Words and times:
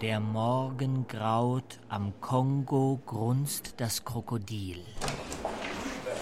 Der 0.00 0.20
Morgen 0.20 1.06
graut, 1.06 1.78
am 1.88 2.12
Kongo 2.20 3.00
grunzt 3.04 3.74
das 3.76 4.04
Krokodil. 4.04 4.82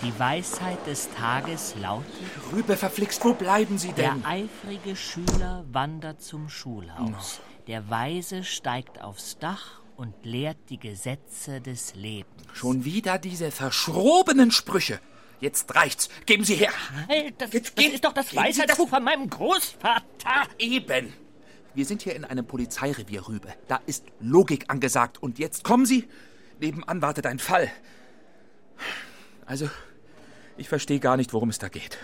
Die 0.02 0.18
Weisheit 0.18 0.84
des 0.86 1.08
Tages 1.10 1.76
lautet, 1.80 2.06
Rübe 2.52 2.76
verflixt, 2.76 3.24
wo 3.24 3.34
bleiben 3.34 3.78
Sie 3.78 3.92
der 3.92 4.14
denn? 4.14 4.24
eifrige 4.24 4.96
Schüler 4.96 5.64
wandert 5.70 6.20
zum 6.20 6.48
Schulhaus. 6.48 7.40
Der 7.68 7.88
Weise 7.88 8.42
steigt 8.42 9.00
aufs 9.00 9.38
Dach 9.38 9.80
und 9.96 10.14
lehrt 10.24 10.58
die 10.68 10.78
Gesetze 10.78 11.60
des 11.60 11.94
Lebens. 11.94 12.42
Schon 12.52 12.84
wieder 12.84 13.18
diese 13.18 13.52
verschrobenen 13.52 14.50
Sprüche. 14.50 14.98
Jetzt 15.42 15.74
reicht's. 15.74 16.08
Geben 16.24 16.44
Sie 16.44 16.54
her. 16.54 16.70
Halt, 17.08 17.34
das, 17.38 17.52
Jetzt 17.52 17.76
das 17.76 17.84
geht- 17.84 17.94
ist 17.94 18.04
doch 18.04 18.12
das 18.12 18.34
Weisheitsbuch 18.34 18.88
von 18.88 19.02
meinem 19.02 19.28
Großvater. 19.28 20.46
Eben. 20.56 21.12
Wir 21.74 21.84
sind 21.84 22.02
hier 22.02 22.14
in 22.14 22.24
einem 22.24 22.46
Polizeirevier, 22.46 23.26
Rübe. 23.26 23.52
Da 23.66 23.80
ist 23.86 24.04
Logik 24.20 24.66
angesagt. 24.68 25.20
Und 25.20 25.40
jetzt 25.40 25.64
kommen 25.64 25.84
Sie. 25.84 26.08
Nebenan 26.60 27.02
wartet 27.02 27.26
ein 27.26 27.40
Fall. 27.40 27.68
Also, 29.44 29.68
ich 30.56 30.68
verstehe 30.68 31.00
gar 31.00 31.16
nicht, 31.16 31.32
worum 31.32 31.48
es 31.48 31.58
da 31.58 31.66
geht. 31.68 31.98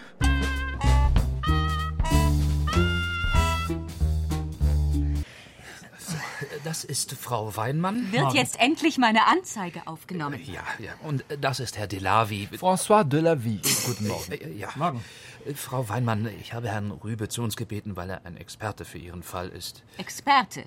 Das 6.68 6.84
ist 6.84 7.12
Frau 7.14 7.56
Weinmann. 7.56 8.12
Wird 8.12 8.34
jetzt 8.34 8.60
endlich 8.60 8.98
meine 8.98 9.26
Anzeige 9.26 9.86
aufgenommen? 9.86 10.38
Ja, 10.44 10.60
ja. 10.78 10.92
Und 11.02 11.24
das 11.40 11.60
ist 11.60 11.78
Herr 11.78 11.86
Delavi. 11.86 12.46
François 12.60 13.04
Delavie. 13.04 13.62
Guten 13.86 14.06
Morgen. 14.06 14.32
Äh, 14.32 14.52
Ja. 14.52 14.68
Morgen. 14.74 15.02
Äh, 15.46 15.54
Frau 15.54 15.88
Weinmann, 15.88 16.28
ich 16.42 16.52
habe 16.52 16.68
Herrn 16.68 16.90
Rübe 16.90 17.30
zu 17.30 17.40
uns 17.42 17.56
gebeten, 17.56 17.96
weil 17.96 18.10
er 18.10 18.26
ein 18.26 18.36
Experte 18.36 18.84
für 18.84 18.98
Ihren 18.98 19.22
Fall 19.22 19.48
ist. 19.48 19.82
Experte. 19.96 20.62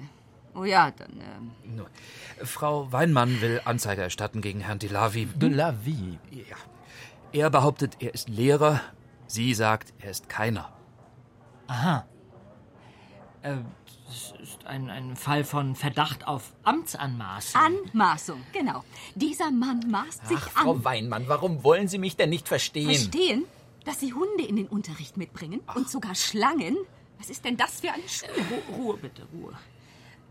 Oh 0.55 0.63
ja, 0.63 0.89
dann. 0.89 1.11
ähm, 1.21 1.75
Nur, 1.75 1.85
äh, 2.39 2.45
Frau 2.47 2.91
Weinmann 2.91 3.39
will 3.39 3.61
Anzeige 3.65 4.01
erstatten 4.01 4.41
gegen 4.41 4.61
Herrn 4.61 4.79
Delavi. 4.79 5.27
Delavie. 5.27 6.17
Ja. 6.31 6.55
Er 7.31 7.51
behauptet, 7.51 7.97
er 7.99 8.15
ist 8.15 8.27
Lehrer. 8.27 8.81
Sie 9.27 9.53
sagt, 9.53 9.93
er 9.99 10.09
ist 10.09 10.29
keiner. 10.29 10.73
Aha. 11.67 12.07
Äh, 13.43 13.57
das 14.11 14.33
ist 14.41 14.65
ein, 14.65 14.89
ein 14.89 15.15
Fall 15.15 15.45
von 15.45 15.75
Verdacht 15.75 16.27
auf 16.27 16.51
Amtsanmaßung. 16.63 17.61
Anmaßung, 17.61 18.41
genau. 18.51 18.83
Dieser 19.15 19.51
Mann 19.51 19.89
maßt 19.89 20.27
sich 20.27 20.37
Ach, 20.37 20.49
Frau 20.49 20.73
an. 20.73 20.83
Weinmann, 20.83 21.23
warum 21.27 21.63
wollen 21.63 21.87
Sie 21.87 21.97
mich 21.97 22.17
denn 22.17 22.29
nicht 22.29 22.47
verstehen? 22.49 22.87
Verstehen, 22.87 23.45
dass 23.85 24.01
Sie 24.01 24.13
Hunde 24.13 24.43
in 24.45 24.57
den 24.57 24.67
Unterricht 24.67 25.15
mitbringen 25.15 25.61
und 25.75 25.89
sogar 25.89 26.13
Schlangen? 26.15 26.75
Was 27.19 27.29
ist 27.29 27.45
denn 27.45 27.55
das 27.55 27.79
für 27.79 27.91
eine 27.91 28.07
Schule? 28.07 28.31
Ru 28.49 28.83
Ruhe 28.83 28.97
bitte, 28.97 29.25
Ruhe. 29.33 29.53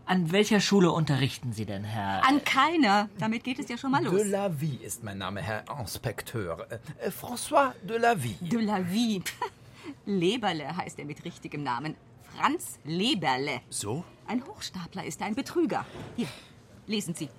An 0.05 0.31
welcher 0.31 0.59
Schule 0.59 0.91
unterrichten 0.91 1.53
Sie 1.53 1.65
denn, 1.65 1.83
Herr? 1.83 2.27
An 2.27 2.43
keiner. 2.43 3.09
Damit 3.17 3.43
geht 3.43 3.59
es 3.59 3.69
ja 3.69 3.77
schon 3.77 3.91
mal 3.91 4.03
los. 4.03 4.13
Delavie 4.13 4.79
ist 4.83 5.03
mein 5.03 5.17
Name, 5.17 5.41
Herr 5.41 5.63
Inspekteur. 5.79 6.67
Äh, 6.69 7.07
äh, 7.07 7.09
François 7.09 7.71
Delavie. 7.81 8.35
De 8.41 8.59
la 8.59 8.79
vie. 8.79 9.23
Leberle 10.05 10.75
heißt 10.75 10.99
er 10.99 11.05
mit 11.05 11.23
richtigem 11.25 11.63
Namen. 11.63 11.95
Franz 12.35 12.79
Leberle. 12.83 13.61
So? 13.69 14.03
Ein 14.27 14.45
Hochstapler 14.45 15.03
ist 15.03 15.21
er, 15.21 15.27
ein 15.27 15.35
Betrüger. 15.35 15.85
Hier, 16.15 16.27
lesen 16.87 17.13
Sie. 17.13 17.29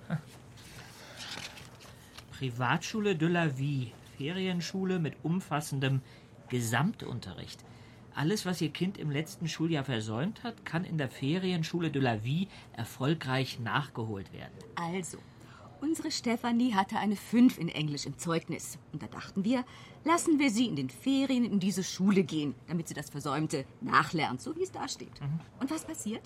Privatschule 2.31 3.15
de 3.15 3.29
la 3.29 3.57
Vie. 3.57 3.91
Ferienschule 4.17 4.99
mit 4.99 5.15
umfassendem 5.23 6.01
Gesamtunterricht. 6.49 7.63
Alles, 8.15 8.45
was 8.45 8.61
Ihr 8.61 8.69
Kind 8.69 8.97
im 8.99 9.09
letzten 9.09 9.47
Schuljahr 9.47 9.83
versäumt 9.83 10.43
hat, 10.43 10.65
kann 10.65 10.85
in 10.85 10.99
der 10.99 11.09
Ferienschule 11.09 11.89
de 11.89 12.01
la 12.01 12.23
Vie 12.23 12.47
erfolgreich 12.73 13.59
nachgeholt 13.59 14.31
werden. 14.33 14.53
Also, 14.75 15.17
unsere 15.83 16.11
Stefanie 16.11 16.73
hatte 16.73 16.97
eine 16.97 17.15
5 17.15 17.57
in 17.59 17.67
Englisch 17.67 18.05
im 18.05 18.17
Zeugnis. 18.17 18.79
Und 18.93 19.03
da 19.03 19.07
dachten 19.07 19.43
wir, 19.43 19.65
lassen 20.05 20.39
wir 20.39 20.49
sie 20.49 20.67
in 20.67 20.77
den 20.77 20.89
Ferien 20.89 21.43
in 21.43 21.59
diese 21.59 21.83
Schule 21.83 22.23
gehen, 22.23 22.55
damit 22.67 22.87
sie 22.87 22.93
das 22.93 23.09
Versäumte 23.09 23.65
nachlernt, 23.81 24.41
so 24.41 24.55
wie 24.55 24.63
es 24.63 24.71
da 24.71 24.87
steht. 24.87 25.11
Und 25.59 25.69
was 25.69 25.83
passiert? 25.83 26.21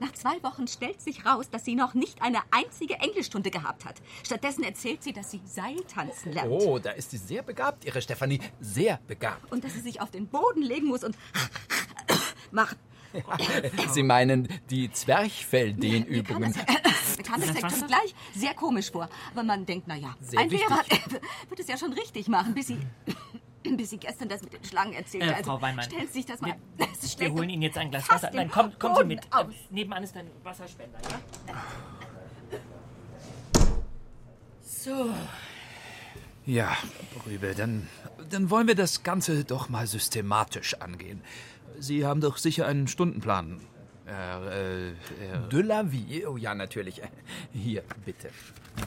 Nach 0.00 0.12
zwei 0.12 0.42
Wochen 0.42 0.66
stellt 0.66 1.00
sich 1.00 1.24
raus, 1.24 1.48
dass 1.48 1.64
sie 1.64 1.74
noch 1.74 1.94
nicht 1.94 2.20
eine 2.20 2.40
einzige 2.50 2.94
Englischstunde 2.94 3.50
gehabt 3.50 3.86
hat. 3.86 4.02
Stattdessen 4.24 4.62
erzählt 4.64 5.02
sie, 5.02 5.12
dass 5.12 5.30
sie 5.30 5.40
Seiltanzen 5.46 6.32
lernt. 6.32 6.50
Oh, 6.50 6.78
da 6.78 6.90
ist 6.90 7.12
sie 7.12 7.16
sehr 7.16 7.42
begabt, 7.42 7.84
Ihre 7.86 8.02
Stefanie. 8.02 8.40
Sehr 8.60 9.00
begabt. 9.06 9.50
Und 9.50 9.64
dass 9.64 9.72
sie 9.72 9.80
sich 9.80 10.00
auf 10.00 10.10
den 10.10 10.26
Boden 10.26 10.60
legen 10.60 10.88
muss 10.88 11.02
und 11.02 11.16
macht. 12.50 12.76
Sie 13.92 14.02
meinen 14.02 14.48
die 14.68 14.82
Mir 14.82 14.88
kam 14.88 14.94
Zwerchfelldehnübungen. 14.94 16.54
Mir 17.30 17.46
kam 17.54 17.62
das 17.70 17.86
gleich 17.86 18.14
sehr 18.34 18.54
komisch 18.54 18.90
vor. 18.92 19.08
Aber 19.32 19.42
man 19.42 19.66
denkt, 19.66 19.86
naja, 19.88 20.14
Sehr 20.20 20.40
ein 20.40 20.48
Lehrer 20.50 20.78
wichtig. 20.88 21.20
wird 21.48 21.60
es 21.60 21.68
ja 21.68 21.76
schon 21.76 21.92
richtig 21.92 22.28
machen, 22.28 22.54
bis 22.54 22.68
sie, 22.68 22.78
bis 23.76 23.90
sie 23.90 23.98
gestern 23.98 24.28
das 24.28 24.42
mit 24.42 24.52
den 24.52 24.64
Schlangen 24.64 24.92
erzählte. 24.92 25.26
Äh, 25.26 25.34
also, 25.34 25.50
Frau 25.52 25.60
Weinmann, 25.62 25.84
Stellen 25.84 26.06
Sie 26.06 26.12
sich 26.14 26.26
das 26.26 26.40
mal. 26.40 26.56
wir- 26.76 26.86
Das 27.02 27.18
Wir 27.18 27.32
holen 27.32 27.48
Ihnen 27.50 27.62
jetzt 27.62 27.78
ein 27.78 27.90
Glas 27.90 28.08
Wasser. 28.08 28.30
Nein, 28.32 28.50
komm, 28.50 28.78
kommen 28.78 28.96
Sie 28.96 29.04
mit. 29.04 29.32
aus. 29.32 29.46
Äh, 29.46 29.54
Nebenan 29.70 30.02
ist 30.04 30.16
ein 30.16 30.30
Wasserspender, 30.42 30.98
ja? 31.10 31.54
So. 34.62 35.10
Ja, 36.44 36.76
Rübe, 37.26 37.54
dann, 37.56 37.88
dann 38.30 38.50
wollen 38.50 38.68
wir 38.68 38.76
das 38.76 39.02
Ganze 39.02 39.44
doch 39.44 39.68
mal 39.68 39.86
systematisch 39.86 40.74
angehen. 40.74 41.22
Sie 41.78 42.06
haben 42.06 42.20
doch 42.20 42.36
sicher 42.36 42.66
einen 42.66 42.86
Stundenplan. 42.86 43.60
Herr, 44.06 44.52
äh, 44.52 44.92
Herr 45.20 45.48
Delavie. 45.48 46.24
Oh 46.26 46.36
ja, 46.36 46.54
natürlich. 46.54 47.02
Hier, 47.52 47.82
bitte. 48.04 48.30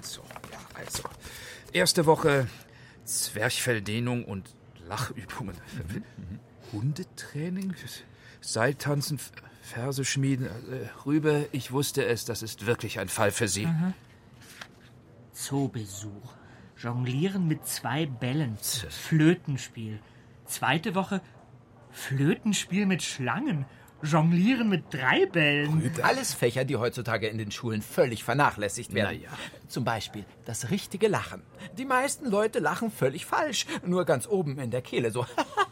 So, 0.02 0.22
ja, 0.52 0.60
also. 0.74 1.04
Erste 1.74 2.06
Woche 2.06 2.48
Zwerchfelldehnung 3.04 4.24
und 4.24 4.56
Lachübungen. 4.88 5.56
Hundetraining, 6.72 7.76
Seiltanzen, 8.42 9.20
Verse 9.62 10.04
schmieden. 10.06 10.48
Äh, 10.48 10.88
Rübe, 11.06 11.48
ich 11.52 11.72
wusste 11.72 12.06
es, 12.06 12.26
das 12.26 12.42
ist 12.42 12.66
wirklich 12.66 13.00
ein 13.00 13.10
Fall 13.10 13.32
für 13.32 13.48
Sie. 13.48 13.68
Zoobesuch. 15.34 16.34
Jonglieren 16.78 17.48
mit 17.48 17.68
zwei 17.68 18.06
Bällen. 18.06 18.58
Flötenspiel. 18.58 20.00
Zweite 20.46 20.96
Woche 20.96 21.22
Flötenspiel 21.92 22.86
mit 22.86 23.04
Schlangen. 23.04 23.66
Jonglieren 24.02 24.70
mit 24.70 24.94
drei 24.94 25.26
Bällen. 25.26 25.92
Alles 26.02 26.34
Fächer, 26.34 26.66
die 26.66 26.78
heutzutage 26.78 27.28
in 27.28 27.38
den 27.38 27.52
Schulen 27.52 27.82
völlig 27.82 28.24
vernachlässigt 28.24 28.94
werden. 28.94 29.20
Na 29.22 29.30
ja. 29.30 29.38
Zum 29.68 29.84
Beispiel 29.84 30.26
das 30.46 30.72
richtige 30.72 31.08
Lachen. 31.08 31.42
Die 31.78 31.86
meisten 31.86 32.30
Leute 32.30 32.60
lachen 32.60 32.92
völlig 32.92 33.26
falsch. 33.26 33.66
Nur 33.86 34.06
ganz 34.06 34.28
oben 34.28 34.58
in 34.60 34.72
der 34.72 34.82
Kehle 34.82 35.12
so. 35.12 35.26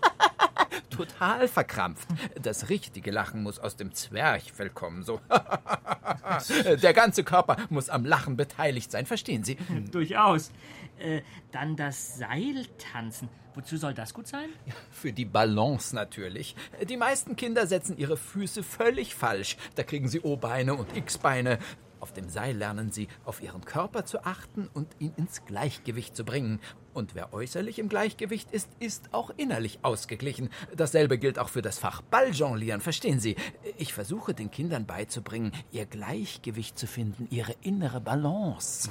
Total 0.97 1.47
verkrampft. 1.47 2.07
Das 2.41 2.69
richtige 2.69 3.11
Lachen 3.11 3.43
muss 3.43 3.59
aus 3.59 3.75
dem 3.75 3.93
Zwerchfell 3.93 4.69
kommen, 4.69 5.03
so. 5.03 5.21
Der 6.81 6.93
ganze 6.93 7.23
Körper 7.23 7.57
muss 7.69 7.89
am 7.89 8.05
Lachen 8.05 8.35
beteiligt 8.35 8.91
sein, 8.91 9.05
verstehen 9.05 9.43
Sie? 9.43 9.55
Durchaus. 9.91 10.51
Äh, 10.99 11.21
dann 11.51 11.75
das 11.75 12.17
Seiltanzen. 12.17 13.29
Wozu 13.53 13.77
soll 13.77 13.93
das 13.93 14.13
gut 14.13 14.27
sein? 14.27 14.49
Für 14.91 15.11
die 15.11 15.25
Balance 15.25 15.95
natürlich. 15.95 16.55
Die 16.87 16.97
meisten 16.97 17.35
Kinder 17.35 17.65
setzen 17.65 17.97
ihre 17.97 18.15
Füße 18.15 18.61
völlig 18.61 19.15
falsch. 19.15 19.57
Da 19.75 19.83
kriegen 19.83 20.07
sie 20.07 20.21
O-Beine 20.21 20.75
und 20.75 20.95
X-Beine. 20.95 21.57
Auf 21.99 22.13
dem 22.13 22.29
Seil 22.29 22.55
lernen 22.55 22.91
sie, 22.91 23.07
auf 23.25 23.41
ihren 23.41 23.65
Körper 23.65 24.05
zu 24.05 24.23
achten 24.23 24.69
und 24.73 24.87
ihn 24.99 25.13
ins 25.17 25.45
Gleichgewicht 25.45 26.15
zu 26.15 26.23
bringen. 26.23 26.59
Und 26.93 27.15
wer 27.15 27.33
äußerlich 27.33 27.79
im 27.79 27.89
Gleichgewicht 27.89 28.51
ist, 28.51 28.69
ist 28.79 29.13
auch 29.13 29.31
innerlich 29.37 29.79
ausgeglichen. 29.83 30.49
Dasselbe 30.75 31.17
gilt 31.17 31.39
auch 31.39 31.49
für 31.49 31.61
das 31.61 31.79
Fach 31.79 32.01
Balljonglieren, 32.01 32.81
verstehen 32.81 33.19
Sie? 33.19 33.35
Ich 33.77 33.93
versuche 33.93 34.33
den 34.33 34.51
Kindern 34.51 34.85
beizubringen, 34.85 35.51
ihr 35.71 35.85
Gleichgewicht 35.85 36.77
zu 36.77 36.87
finden, 36.87 37.27
ihre 37.29 37.55
innere 37.61 38.01
Balance. 38.01 38.89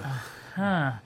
Ha. 0.57 1.03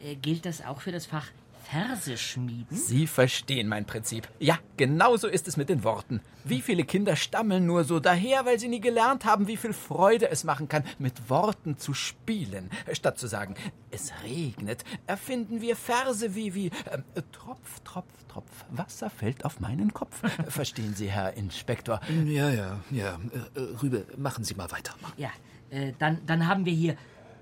Äh, 0.00 0.16
gilt 0.16 0.46
das 0.46 0.64
auch 0.64 0.80
für 0.80 0.92
das 0.92 1.06
Fach 1.06 1.30
Verse 1.70 2.16
schmieden? 2.16 2.76
Sie 2.76 3.06
verstehen 3.06 3.68
mein 3.68 3.86
Prinzip. 3.86 4.28
Ja, 4.38 4.58
genauso 4.76 5.28
ist 5.28 5.48
es 5.48 5.56
mit 5.56 5.68
den 5.68 5.84
Worten. 5.84 6.20
Wie 6.44 6.60
viele 6.60 6.84
Kinder 6.84 7.16
stammeln 7.16 7.66
nur 7.66 7.84
so 7.84 8.00
daher, 8.00 8.44
weil 8.44 8.58
sie 8.58 8.68
nie 8.68 8.80
gelernt 8.80 9.24
haben, 9.24 9.46
wie 9.46 9.56
viel 9.56 9.72
Freude 9.72 10.30
es 10.30 10.44
machen 10.44 10.68
kann, 10.68 10.84
mit 10.98 11.30
Worten 11.30 11.78
zu 11.78 11.94
spielen. 11.94 12.70
Statt 12.92 13.18
zu 13.18 13.26
sagen, 13.26 13.54
es 13.90 14.12
regnet, 14.22 14.84
erfinden 15.06 15.60
wir 15.60 15.76
Verse 15.76 16.34
wie, 16.34 16.54
wie, 16.54 16.66
äh, 16.66 17.22
Tropf, 17.32 17.80
Tropf, 17.84 18.24
Tropf, 18.28 18.64
Wasser 18.70 19.10
fällt 19.10 19.44
auf 19.44 19.60
meinen 19.60 19.94
Kopf. 19.94 20.20
Verstehen 20.48 20.94
Sie, 20.94 21.10
Herr 21.10 21.34
Inspektor? 21.34 22.00
Ja, 22.26 22.50
ja, 22.50 22.80
ja. 22.90 23.18
Äh, 23.54 23.60
äh, 23.60 23.76
Rübe, 23.82 24.06
machen 24.16 24.44
Sie 24.44 24.54
mal 24.54 24.70
weiter. 24.70 24.94
Ja, 25.16 25.30
äh, 25.70 25.92
dann, 25.98 26.18
dann 26.26 26.46
haben 26.46 26.66
wir 26.66 26.72
hier 26.72 26.96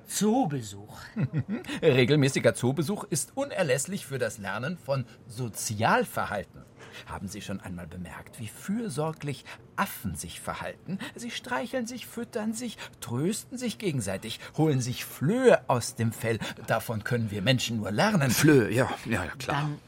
Zoobesuch. 0.07 0.99
Regelmäßiger 1.83 2.55
Zoobesuch 2.55 3.05
ist 3.05 3.33
unerlässlich 3.35 4.07
für 4.07 4.19
das 4.19 4.39
Lernen 4.39 4.79
von 4.79 5.05
Sozialverhalten. 5.27 6.63
Haben 7.07 7.29
Sie 7.29 7.41
schon 7.41 7.61
einmal 7.61 7.87
bemerkt, 7.87 8.39
wie 8.39 8.49
fürsorglich 8.49 9.45
Affen 9.77 10.15
sich 10.15 10.41
verhalten? 10.41 10.99
Sie 11.15 11.31
streicheln 11.31 11.87
sich, 11.87 12.07
füttern 12.07 12.53
sich, 12.53 12.77
trösten 13.01 13.57
sich 13.59 13.79
gegenseitig, 13.79 14.41
holen 14.57 14.81
sich 14.81 15.05
Flöhe 15.05 15.69
aus 15.69 15.95
dem 15.95 16.13
Fell. 16.13 16.39
Davon 16.67 17.05
können 17.05 17.31
wir 17.31 17.43
Menschen 17.43 17.79
nur 17.79 17.91
lernen. 17.91 18.31
Flöhe, 18.31 18.71
ja, 18.71 18.91
ja, 19.07 19.27
klar. 19.39 19.63
Dann 19.63 19.79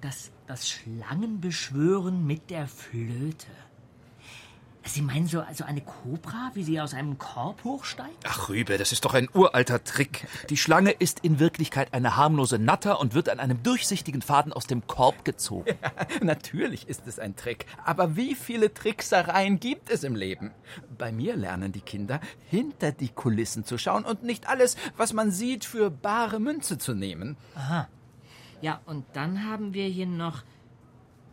das, 0.00 0.30
das 0.46 0.68
Schlangenbeschwören 0.68 2.26
mit 2.26 2.50
der 2.50 2.68
Flöte. 2.68 3.46
Sie 4.88 5.02
meinen 5.02 5.26
so 5.26 5.40
also 5.40 5.64
eine 5.64 5.82
Kobra, 5.82 6.50
wie 6.54 6.64
sie 6.64 6.80
aus 6.80 6.94
einem 6.94 7.18
Korb 7.18 7.62
hochsteigt? 7.62 8.24
Ach, 8.24 8.48
Rübe, 8.48 8.78
das 8.78 8.90
ist 8.90 9.04
doch 9.04 9.12
ein 9.12 9.28
uralter 9.34 9.84
Trick. 9.84 10.26
Die 10.48 10.56
Schlange 10.56 10.92
ist 10.92 11.20
in 11.20 11.38
Wirklichkeit 11.38 11.92
eine 11.92 12.16
harmlose 12.16 12.58
Natter 12.58 12.98
und 12.98 13.14
wird 13.14 13.28
an 13.28 13.38
einem 13.38 13.62
durchsichtigen 13.62 14.22
Faden 14.22 14.52
aus 14.52 14.66
dem 14.66 14.86
Korb 14.86 15.24
gezogen. 15.24 15.76
Ja, 15.82 16.06
natürlich 16.24 16.88
ist 16.88 17.06
es 17.06 17.18
ein 17.18 17.36
Trick. 17.36 17.66
Aber 17.84 18.16
wie 18.16 18.34
viele 18.34 18.72
Tricksereien 18.72 19.60
gibt 19.60 19.90
es 19.90 20.04
im 20.04 20.16
Leben? 20.16 20.52
Bei 20.96 21.12
mir 21.12 21.36
lernen 21.36 21.72
die 21.72 21.80
Kinder, 21.80 22.20
hinter 22.48 22.90
die 22.92 23.10
Kulissen 23.10 23.64
zu 23.64 23.76
schauen 23.76 24.04
und 24.04 24.22
nicht 24.22 24.48
alles, 24.48 24.76
was 24.96 25.12
man 25.12 25.30
sieht, 25.30 25.66
für 25.66 25.90
bare 25.90 26.40
Münze 26.40 26.78
zu 26.78 26.94
nehmen. 26.94 27.36
Aha. 27.54 27.88
Ja, 28.60 28.80
und 28.86 29.04
dann 29.12 29.44
haben 29.44 29.74
wir 29.74 29.86
hier 29.86 30.06
noch 30.06 30.42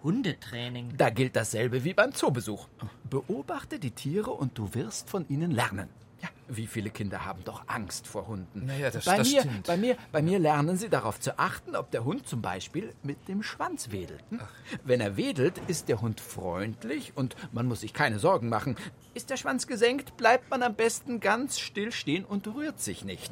Hundetraining. 0.06 0.94
Da 0.96 1.10
gilt 1.10 1.36
dasselbe 1.36 1.84
wie 1.84 1.96
beim 1.96 2.14
Zoobesuch. 2.14 2.68
Beobachte 3.10 3.80
die 3.80 3.90
Tiere 3.90 4.30
und 4.30 4.56
du 4.56 4.76
wirst 4.76 5.10
von 5.10 5.28
ihnen 5.30 5.50
lernen. 5.50 5.90
Ja, 6.22 6.30
wie 6.48 6.68
viele 6.68 6.90
Kinder 6.90 7.26
haben 7.26 7.44
doch 7.44 7.64
Angst 7.68 8.08
vor 8.08 8.28
Hunden? 8.28 8.66
Naja, 8.66 8.90
das- 8.92 9.06
bei 9.06 9.18
das 9.18 9.32
mir, 9.32 9.42
stimmt. 9.42 9.68
Bei 9.68 9.78
mir, 9.78 9.98
bei 10.12 10.22
mir 10.22 10.40
lernen 10.40 10.78
sie 10.78 10.90
darauf 10.90 11.20
zu 11.20 11.38
achten, 11.40 11.76
ob 11.76 11.92
der 11.92 12.04
Hund 12.06 12.28
zum 12.28 12.42
Beispiel 12.42 12.94
mit 13.04 13.28
dem 13.28 13.44
Schwanz 13.44 13.92
wedelt. 13.92 14.24
Hm? 14.30 14.40
Wenn 14.84 15.02
er 15.02 15.18
wedelt, 15.18 15.60
ist 15.68 15.88
der 15.90 16.02
Hund 16.02 16.20
freundlich 16.22 17.14
und 17.16 17.36
man 17.52 17.68
muss 17.68 17.82
sich 17.82 17.94
keine 17.94 18.20
Sorgen 18.20 18.50
machen. 18.50 18.76
Ist 19.14 19.30
der 19.30 19.38
Schwanz 19.38 19.66
gesenkt, 19.68 20.18
bleibt 20.18 20.50
man 20.50 20.62
am 20.64 20.76
besten 20.76 21.20
ganz 21.20 21.60
still 21.60 21.92
stehen 21.92 22.26
und 22.26 22.48
rührt 22.48 22.80
sich 22.82 23.06
nicht. 23.06 23.32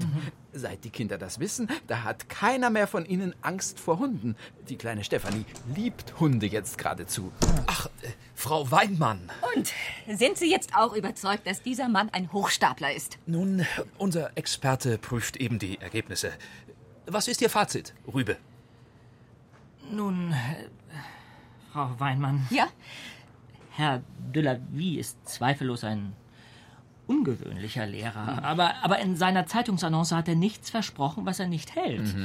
Seit 0.54 0.84
die 0.84 0.90
Kinder 0.92 1.18
das 1.18 1.40
wissen, 1.40 1.68
da 1.88 2.04
hat 2.04 2.30
keiner 2.30 2.70
mehr 2.70 2.88
von 2.88 3.06
ihnen 3.06 3.36
Angst 3.42 3.80
vor 3.80 4.00
Hunden. 4.00 4.36
Die 4.70 4.78
kleine 4.78 5.04
Stefanie 5.04 5.46
liebt 5.76 6.20
Hunde 6.20 6.46
jetzt 6.46 6.78
geradezu. 6.78 7.32
Ach, 7.68 7.88
äh, 8.04 8.08
Frau 8.36 8.70
Weinmann. 8.72 9.30
Und 9.56 9.72
sind 10.18 10.38
Sie 10.38 10.50
jetzt 10.50 10.76
auch 10.76 10.94
überzeugt, 10.96 11.48
dass 11.48 11.62
dieser 11.64 11.90
Mann 11.90 12.10
ein 12.10 12.32
Hochstapler 12.32 12.94
ist? 12.94 13.03
Nun, 13.26 13.66
unser 13.98 14.32
Experte 14.38 14.98
prüft 14.98 15.38
eben 15.38 15.60
die 15.60 15.80
Ergebnisse. 15.80 16.32
Was 17.06 17.28
ist 17.28 17.42
Ihr 17.42 17.50
Fazit, 17.50 17.94
Rübe? 18.14 18.38
Nun, 19.92 20.32
äh, 20.32 20.36
Frau 21.72 21.90
Weinmann, 22.00 22.48
Ja? 22.50 22.68
Herr 23.72 24.02
de 24.34 24.44
la 24.44 24.58
Vie 24.72 25.00
ist 25.00 25.18
zweifellos 25.28 25.84
ein 25.84 26.14
ungewöhnlicher 27.08 27.86
Lehrer. 27.88 28.44
Aber, 28.44 28.76
aber 28.84 29.00
in 29.00 29.16
seiner 29.16 29.48
Zeitungsannonce 29.48 30.16
hat 30.16 30.28
er 30.28 30.36
nichts 30.36 30.70
versprochen, 30.70 31.26
was 31.26 31.40
er 31.40 31.48
nicht 31.48 31.76
hält. 31.76 32.16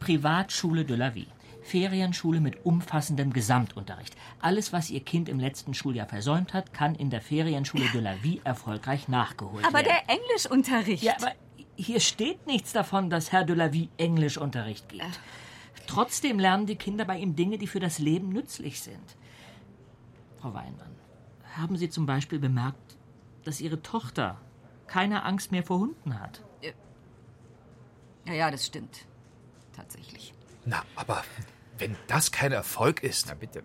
Privatschule 0.00 0.84
de 0.84 0.96
la 0.96 1.14
Vie. 1.14 1.28
Ferienschule 1.62 2.40
mit 2.40 2.64
umfassendem 2.64 3.32
Gesamtunterricht. 3.32 4.16
Alles, 4.40 4.72
was 4.72 4.90
Ihr 4.90 5.00
Kind 5.00 5.28
im 5.28 5.38
letzten 5.38 5.74
Schuljahr 5.74 6.06
versäumt 6.08 6.54
hat, 6.54 6.72
kann 6.72 6.94
in 6.94 7.10
der 7.10 7.20
Ferienschule 7.20 7.84
de 7.92 8.00
la 8.00 8.14
Vie 8.22 8.40
erfolgreich 8.44 9.08
nachgeholt 9.08 9.64
Aber 9.64 9.78
werden. 9.78 9.88
der 10.06 10.14
Englischunterricht. 10.16 11.02
Ja, 11.02 11.14
aber 11.20 11.32
hier 11.76 12.00
steht 12.00 12.46
nichts 12.46 12.72
davon, 12.72 13.10
dass 13.10 13.32
Herr 13.32 13.44
de 13.44 13.56
la 13.56 13.72
Vie 13.72 13.88
Englischunterricht 13.96 14.88
gibt. 14.88 15.20
Trotzdem 15.86 16.38
lernen 16.38 16.66
die 16.66 16.76
Kinder 16.76 17.04
bei 17.04 17.18
ihm 17.18 17.34
Dinge, 17.36 17.58
die 17.58 17.66
für 17.66 17.80
das 17.80 17.98
Leben 17.98 18.28
nützlich 18.30 18.80
sind. 18.80 19.16
Frau 20.40 20.54
Weinmann, 20.54 20.94
haben 21.56 21.76
Sie 21.76 21.88
zum 21.90 22.06
Beispiel 22.06 22.38
bemerkt, 22.38 22.96
dass 23.44 23.60
Ihre 23.60 23.82
Tochter 23.82 24.40
keine 24.86 25.24
Angst 25.24 25.52
mehr 25.52 25.62
vor 25.62 25.78
Hunden 25.80 26.18
hat? 26.20 26.42
ja, 28.26 28.34
ja, 28.34 28.50
das 28.50 28.66
stimmt. 28.66 29.06
Tatsächlich. 29.74 30.34
Na, 30.64 30.84
aber 30.94 31.24
wenn 31.78 31.96
das 32.06 32.30
kein 32.32 32.52
Erfolg 32.52 33.02
ist. 33.02 33.26
Na 33.28 33.34
bitte. 33.34 33.62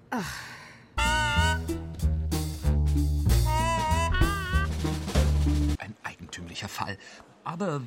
Ein 5.78 5.96
eigentümlicher 6.04 6.70
Fall. 6.70 6.98
Aber 7.44 7.82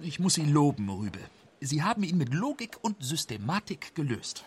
ich 0.00 0.20
muss 0.20 0.34
Sie 0.34 0.44
loben, 0.44 0.88
Rübe. 0.88 1.18
Sie 1.60 1.82
haben 1.82 2.04
ihn 2.04 2.18
mit 2.18 2.32
Logik 2.32 2.76
und 2.82 3.02
Systematik 3.02 3.94
gelöst. 3.96 4.44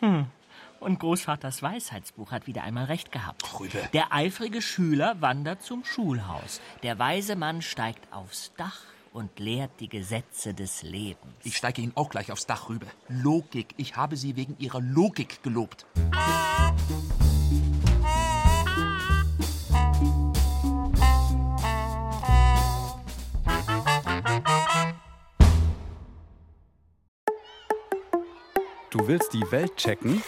Und 0.79 0.99
Großvaters 0.99 1.61
Weisheitsbuch 1.61 2.31
hat 2.31 2.47
wieder 2.47 2.63
einmal 2.63 2.85
recht 2.85 3.11
gehabt. 3.11 3.59
Rübe. 3.59 3.89
Der 3.93 4.13
eifrige 4.13 4.61
Schüler 4.61 5.19
wandert 5.19 5.61
zum 5.61 5.83
Schulhaus. 5.83 6.61
Der 6.83 6.97
weise 6.97 7.35
Mann 7.35 7.61
steigt 7.61 8.11
aufs 8.13 8.53
Dach 8.55 8.79
und 9.13 9.39
lehrt 9.39 9.71
die 9.79 9.89
Gesetze 9.89 10.53
des 10.53 10.83
Lebens. 10.83 11.33
Ich 11.43 11.57
steige 11.57 11.81
Ihnen 11.81 11.93
auch 11.95 12.09
gleich 12.09 12.31
aufs 12.31 12.45
Dach 12.45 12.69
rüber. 12.69 12.87
Logik. 13.07 13.73
Ich 13.77 13.95
habe 13.95 14.15
Sie 14.15 14.35
wegen 14.35 14.55
Ihrer 14.59 14.81
Logik 14.81 15.43
gelobt. 15.43 15.85
Du 28.89 29.07
willst 29.07 29.33
die 29.33 29.51
Welt 29.51 29.75
checken? 29.77 30.21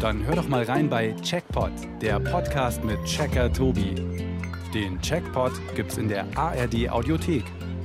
Dann 0.00 0.24
hör 0.24 0.34
doch 0.34 0.48
mal 0.48 0.64
rein 0.64 0.88
bei 0.88 1.12
Checkpot, 1.22 1.72
der 2.00 2.18
Podcast 2.20 2.82
mit 2.84 3.02
Checker 3.04 3.52
Tobi. 3.52 3.94
Den 4.74 5.00
Checkpot 5.00 5.52
gibt's 5.74 5.96
in 5.96 6.08
der 6.08 6.26
ARD 6.36 6.88
Audiothek 6.90 7.44